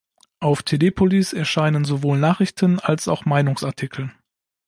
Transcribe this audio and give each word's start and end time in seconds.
Auf 0.39 0.63
Telepolis 0.63 1.31
erscheinen 1.31 1.85
sowohl 1.85 2.17
Nachrichten- 2.17 2.79
als 2.79 3.07
auch 3.07 3.25
Meinungs-Artikel. 3.25 4.11